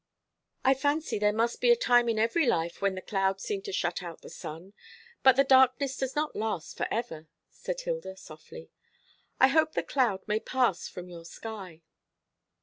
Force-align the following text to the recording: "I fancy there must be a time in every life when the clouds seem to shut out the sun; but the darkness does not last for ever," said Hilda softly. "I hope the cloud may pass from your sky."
"I 0.65 0.73
fancy 0.73 1.19
there 1.19 1.31
must 1.31 1.61
be 1.61 1.69
a 1.69 1.75
time 1.75 2.09
in 2.09 2.17
every 2.17 2.47
life 2.47 2.81
when 2.81 2.95
the 2.95 3.03
clouds 3.03 3.43
seem 3.43 3.61
to 3.61 3.71
shut 3.71 4.01
out 4.01 4.21
the 4.21 4.31
sun; 4.31 4.73
but 5.21 5.35
the 5.35 5.43
darkness 5.43 5.95
does 5.95 6.15
not 6.15 6.35
last 6.35 6.75
for 6.75 6.87
ever," 6.89 7.27
said 7.51 7.81
Hilda 7.81 8.17
softly. 8.17 8.71
"I 9.39 9.49
hope 9.49 9.73
the 9.73 9.83
cloud 9.83 10.21
may 10.27 10.39
pass 10.39 10.87
from 10.87 11.07
your 11.07 11.23
sky." 11.25 11.83